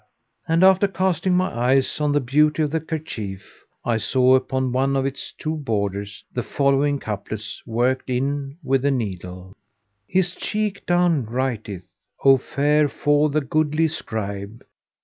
[0.47, 4.95] And after casting my eyes on the beauty of the kerchief,[FN#485] I saw upon one
[4.95, 9.53] of its two borders the following couplets worked in with the needle,
[10.07, 11.85] "His cheek down writeth
[12.25, 14.63] (O fair fall the goodly scribe!)